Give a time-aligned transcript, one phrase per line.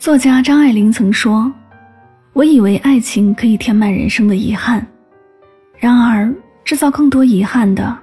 [0.00, 1.52] 作家张爱玲曾说
[2.32, 4.82] ：“我以为爱情可以填满人生的遗憾，
[5.76, 7.98] 然而制造更多遗憾的，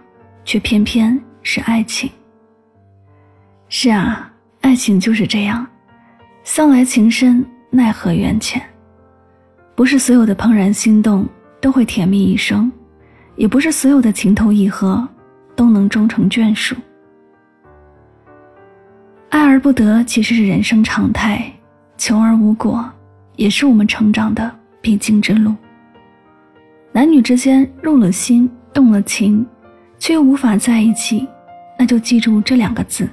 [0.45, 2.07] 却偏偏是爱情。”
[3.67, 5.65] 是啊，爱情就是这样，
[6.43, 8.61] 向来情深，奈何缘浅。
[9.73, 11.27] 不是所有的怦然心动
[11.59, 12.71] 都会甜蜜一生，
[13.37, 15.05] 也不是所有的情投意合
[15.55, 16.75] 都能终成眷属。
[19.29, 21.51] 爱而不得，其实是人生常态。
[21.97, 22.87] 求而无果，
[23.35, 24.49] 也是我们成长的
[24.81, 25.53] 必经之路。
[26.91, 29.45] 男女之间入了心、动了情，
[29.99, 31.27] 却又无法在一起，
[31.77, 33.09] 那就记住这两个字：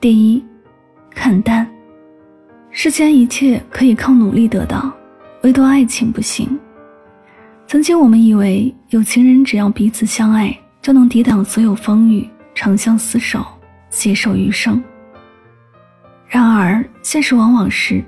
[0.00, 0.44] 第一，
[1.10, 1.66] 看淡。
[2.70, 4.92] 世间一切可以靠努力得到，
[5.42, 6.58] 唯独爱情不行。
[7.66, 13.44] 曾经我们以为有情人只要彼此相爱，就能抵挡所有风雨，长相厮守，
[13.90, 14.82] 携手余生。
[16.28, 18.02] 然而，现实往往是，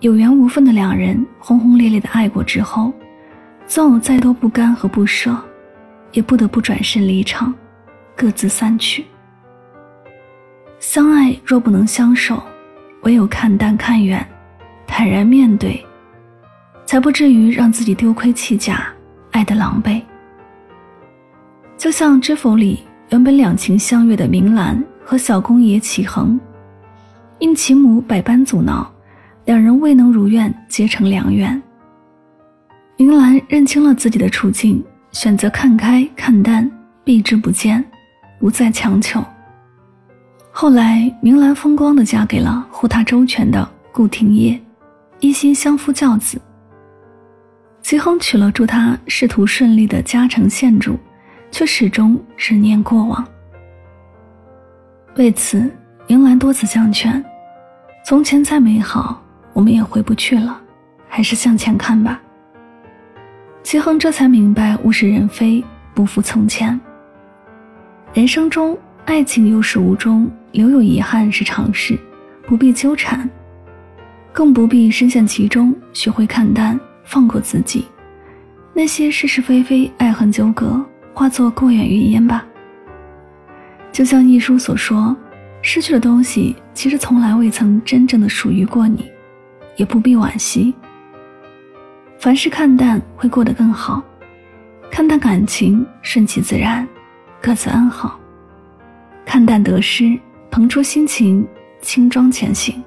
[0.00, 2.92] 有缘无分的两人轰轰烈烈的爱过之后，
[3.66, 5.34] 纵有再多不甘和不舍，
[6.12, 7.52] 也不得不转身离场，
[8.14, 9.04] 各自散去。
[10.78, 12.42] 相爱若不能相守，
[13.02, 14.24] 唯有看淡看远，
[14.86, 15.82] 坦然面对，
[16.84, 18.86] 才不至于让自己丢盔弃甲，
[19.32, 20.02] 爱得狼狈。
[21.78, 26.38] 就像《知否》里原本两情相悦的明兰和小公爷启恒。
[27.40, 28.92] 因其母百般阻挠，
[29.44, 31.60] 两人未能如愿结成良缘。
[32.96, 36.68] 明兰认清了自己的处境，选择看开看淡，
[37.04, 37.84] 避之不见，
[38.40, 39.24] 不再强求。
[40.50, 44.60] 后来，明兰风光的嫁给了护她周全的顾廷烨，
[45.20, 46.40] 一心相夫教子。
[47.82, 50.98] 齐衡娶了祝他仕途顺利的嘉诚县主，
[51.52, 53.24] 却始终执念过往。
[55.14, 55.70] 为此。
[56.10, 57.22] 明兰多次相劝
[58.08, 60.58] ：“从前再美好，我们也回不去了，
[61.10, 62.18] 还是向前看吧。”
[63.62, 66.80] 齐衡这才明白物是人非，不复从前。
[68.14, 68.74] 人生中，
[69.04, 71.98] 爱情有始无终，留有遗憾是常事，
[72.46, 73.28] 不必纠缠，
[74.32, 75.74] 更不必深陷其中。
[75.92, 77.84] 学会看淡，放过自己，
[78.72, 80.82] 那些是是非非、爱恨纠葛，
[81.12, 82.46] 化作过眼云烟吧。
[83.92, 85.14] 就像一书所说。
[85.60, 89.10] 失去的东西其实从来未曾真正的属于过你，
[89.76, 90.74] 也不必惋惜。
[92.18, 94.02] 凡事看淡会过得更好，
[94.90, 96.86] 看淡感情顺其自然，
[97.40, 98.18] 各自安好。
[99.24, 100.18] 看淡得失，
[100.50, 101.46] 腾出心情，
[101.80, 102.82] 轻装前行。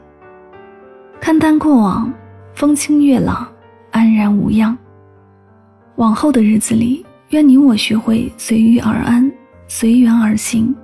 [1.19, 2.11] 看淡过往，
[2.55, 3.47] 风清月朗，
[3.91, 4.75] 安然无恙。
[5.97, 9.31] 往后的日子里，愿你我学会随遇而安，
[9.67, 10.75] 随缘而行，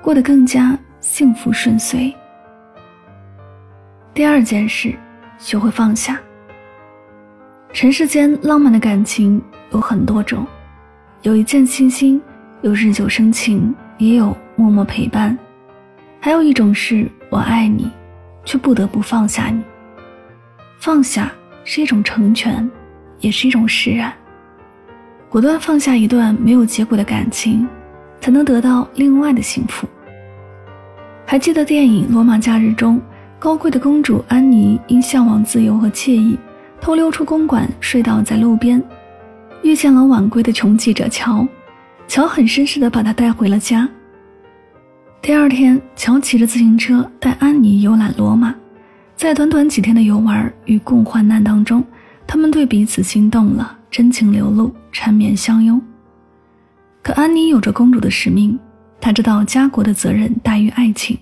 [0.00, 0.78] 过得更加。
[1.02, 2.14] 幸福顺遂。
[4.14, 4.94] 第二件事，
[5.36, 6.18] 学会放下。
[7.72, 9.42] 尘世间浪漫的感情
[9.72, 10.46] 有很多种，
[11.22, 12.22] 有一见倾心，
[12.60, 15.36] 有日久生情，也有默默陪伴，
[16.20, 17.90] 还有一种是我爱你，
[18.44, 19.60] 却不得不放下你。
[20.78, 21.32] 放下
[21.64, 22.70] 是一种成全，
[23.18, 24.12] 也是一种释然。
[25.28, 27.66] 果断放下一段没有结果的感情，
[28.20, 29.88] 才能得到另外的幸福。
[31.24, 33.00] 还记得电影《罗马假日》中，
[33.38, 36.38] 高贵的公主安妮因向往自由和惬意，
[36.80, 38.82] 偷溜出公馆，睡倒在路边，
[39.62, 41.46] 遇见了晚归的穷记者乔。
[42.06, 43.88] 乔很绅士地把她带回了家。
[45.22, 48.54] 第二天，乔骑着自行车带安妮游览罗马，
[49.16, 51.82] 在短短几天的游玩与共患难当中，
[52.26, 55.80] 他们对彼此心动了，真情流露，缠绵相拥。
[57.02, 58.58] 可安妮有着公主的使命。
[59.02, 61.18] 他知道家国的责任大于爱情，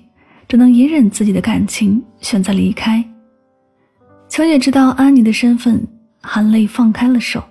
[0.46, 3.02] 只能隐忍自己的感情，选择离开。
[4.28, 5.82] 乔也知道安妮的身份，
[6.20, 7.42] 含泪放开了手。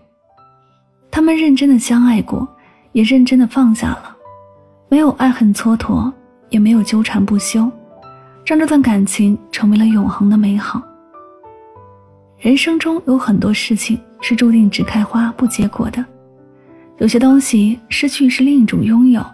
[1.10, 2.48] 他们认真的相爱过，
[2.92, 4.16] 也认真的放下了，
[4.88, 6.14] 没有爱恨蹉跎，
[6.50, 7.68] 也没有纠缠不休，
[8.46, 10.80] 让这段感情成为了永恒的美好。
[12.38, 16.06] 人生中有很多事情是注定只开花不结果的，
[17.00, 19.26] 有些东西失去是另一种拥有，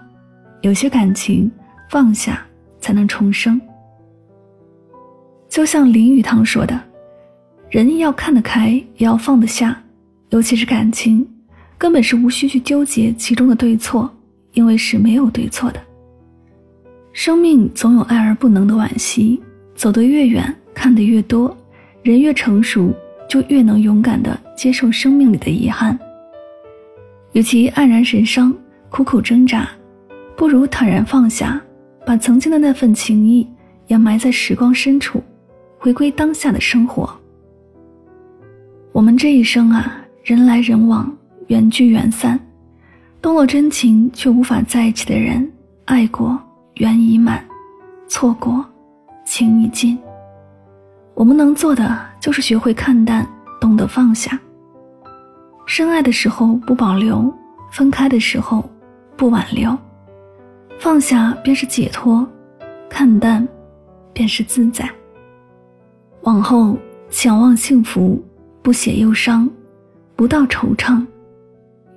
[0.66, 1.50] 有些感情
[1.92, 2.44] 放下
[2.80, 3.62] 才能重生。
[5.48, 6.82] 就像林语堂说的
[7.70, 9.80] ：“人要看得开，也要放得下，
[10.32, 11.24] 尤其是感情，
[11.78, 14.12] 根本是无需去纠结其中的对错，
[14.54, 15.80] 因为是没有对错的。
[17.14, 19.40] 生命总有爱而不能的惋惜，
[19.76, 21.56] 走得越远，看得越多。”
[22.02, 22.92] 人越成熟，
[23.30, 25.96] 就越能勇敢地接受生命里的遗憾。
[27.34, 28.52] 与其黯然神伤、
[28.90, 29.70] 苦苦挣扎，
[30.38, 31.62] 不如坦然放下，
[32.06, 33.48] 把曾经的那份情谊
[33.88, 35.24] 掩埋在时光深处，
[35.80, 37.10] 回归当下的生活。
[38.92, 41.12] 我们这一生啊，人来人往，
[41.48, 42.40] 缘聚缘散，
[43.22, 45.50] 动了真情却无法在一起的人，
[45.86, 46.38] 爱过
[46.76, 47.44] 缘已满，
[48.08, 48.64] 错过
[49.26, 49.98] 情已尽。
[51.14, 53.26] 我们能做的就是学会看淡，
[53.60, 54.38] 懂得放下。
[55.66, 57.34] 深爱的时候不保留，
[57.72, 58.64] 分开的时候
[59.16, 59.78] 不挽留。
[60.78, 62.28] 放下便是解脱，
[62.88, 63.46] 看淡
[64.14, 64.90] 便是自在。
[66.22, 66.78] 往后
[67.10, 68.24] 想望幸福，
[68.62, 69.50] 不写忧伤，
[70.16, 71.06] 不道惆怅。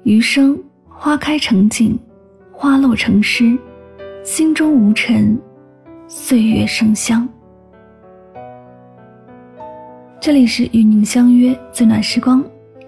[0.05, 0.59] 余生
[0.89, 1.99] 花开成景，
[2.51, 3.59] 花落成诗，
[4.25, 5.39] 心中无尘，
[6.07, 7.29] 岁月生香。
[10.21, 12.43] 这里是与您相约最暖时光，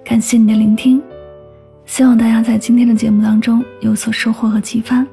[0.05, 1.03] 感谢你的聆听，
[1.85, 5.07] 希望大家在今天的节目当中有所收获和启发。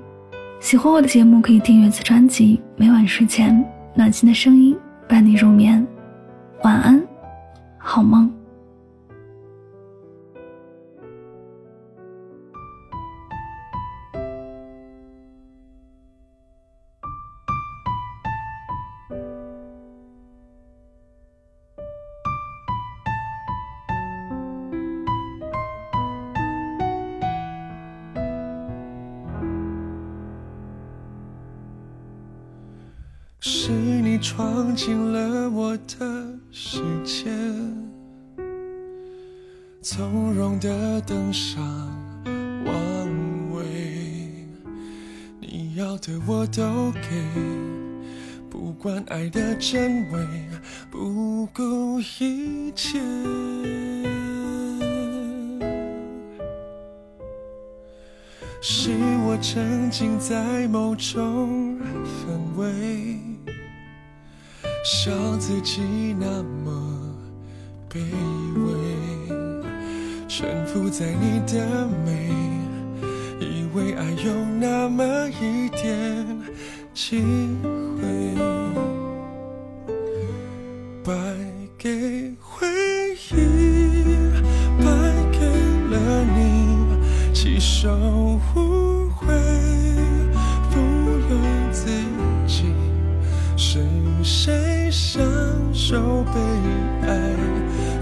[0.59, 3.63] 喜欢我的节目可以订阅此专辑，每晚睡前
[3.93, 4.77] 暖心的声音
[5.07, 5.85] 伴你入眠，
[6.63, 7.01] 晚安，
[7.77, 8.36] 好梦。
[33.39, 37.29] 是你闯进了我的世界，
[39.81, 41.63] 从容的登上
[42.65, 43.63] 王位，
[45.39, 47.01] 你要的我都给，
[48.49, 50.27] 不管爱的真伪，
[50.89, 52.99] 不顾一切。
[58.59, 58.89] 是
[59.41, 63.19] 沉浸在某种氛围，
[64.83, 67.15] 笑自己那么
[67.89, 67.99] 卑
[68.65, 69.27] 微，
[70.27, 72.31] 沉浮在你的美，
[73.39, 76.25] 以为爱有那么一点
[76.93, 77.21] 机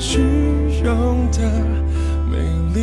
[0.07, 0.22] 虚
[0.84, 1.40] 荣的
[2.30, 2.38] 美
[2.75, 2.78] 丽，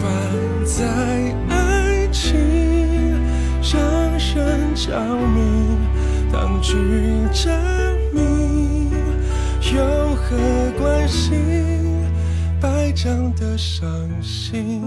[0.00, 0.04] 摆
[0.64, 0.84] 在
[1.48, 2.36] 爱情
[3.62, 3.80] 让
[4.18, 4.98] 人着
[5.28, 5.38] 迷，
[6.32, 6.74] 当局
[7.32, 7.48] 者
[8.12, 8.90] 迷，
[9.76, 9.78] 有
[10.16, 10.36] 何
[10.76, 11.30] 关系？
[12.60, 13.88] 白讲的伤
[14.20, 14.82] 心，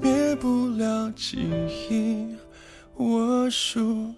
[0.00, 1.46] 灭不了记
[1.90, 2.26] 忆，
[2.96, 4.14] 我输。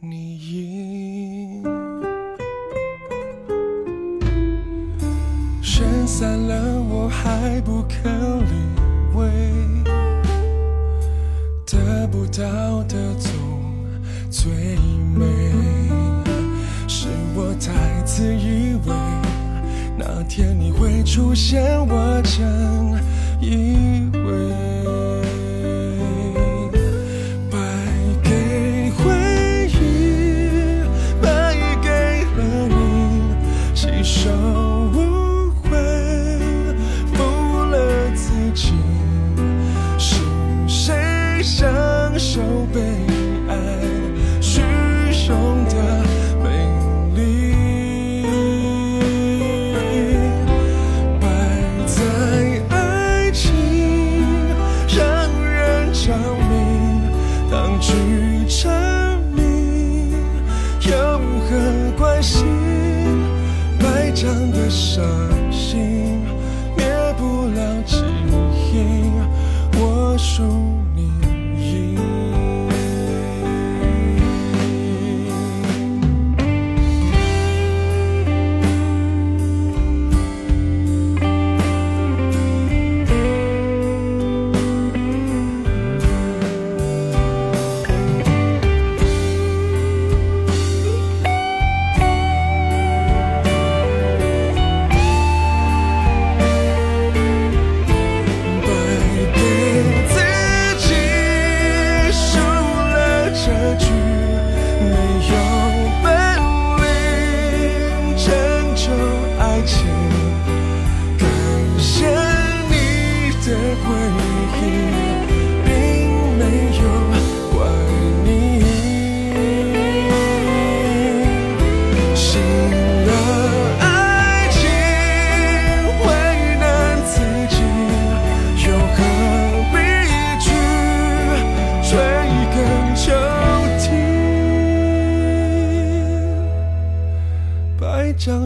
[0.00, 1.62] 你赢，
[5.76, 8.08] 全散了我还不肯
[8.44, 8.54] 理
[9.12, 9.26] 会，
[11.66, 13.32] 得不到的总
[14.30, 14.52] 最
[15.16, 15.26] 美，
[16.86, 18.94] 是我太自以为，
[19.98, 22.40] 那天你会出现，我真
[23.40, 25.23] 以为。
[64.24, 65.04] 样的伤
[65.52, 66.22] 心
[66.76, 66.86] 灭
[67.18, 67.98] 不了记
[68.72, 69.10] 忆
[69.78, 70.83] 我数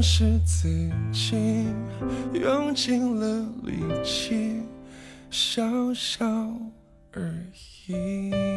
[0.00, 0.68] 是自
[1.12, 1.66] 己
[2.32, 4.62] 用尽了力气，
[5.30, 5.62] 小
[5.92, 6.26] 小
[7.12, 7.34] 而
[7.86, 8.47] 已。